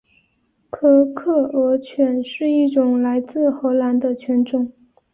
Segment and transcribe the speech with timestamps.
[0.71, 4.73] 科克尔犬是一种来自荷兰的犬种。